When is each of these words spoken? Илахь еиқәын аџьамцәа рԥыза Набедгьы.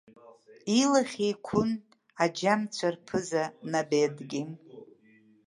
Илахь 0.81 1.17
еиқәын 1.27 1.71
аџьамцәа 2.23 2.87
рԥыза 2.93 3.43
Набедгьы. 3.71 4.41